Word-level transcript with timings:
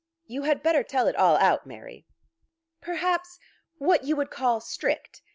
You 0.25 0.41
had 0.41 0.63
better 0.63 0.81
tell 0.81 1.05
it 1.05 1.15
all 1.15 1.37
out, 1.37 1.67
Mary." 1.67 2.07
"Perhaps 2.81 3.37
what 3.77 4.03
you 4.03 4.15
would 4.15 4.31
call 4.31 4.59
strict. 4.59 5.21